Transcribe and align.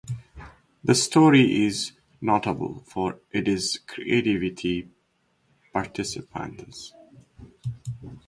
The 0.83 0.95
story 0.95 1.63
is 1.67 1.91
notable 2.21 2.81
for 2.87 3.19
its 3.31 3.77
creative 3.77 4.87
participants. 5.71 6.95